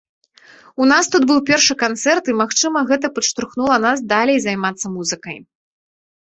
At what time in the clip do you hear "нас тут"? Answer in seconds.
0.91-1.21